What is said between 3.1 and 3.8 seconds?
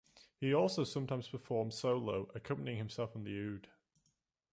on the oud.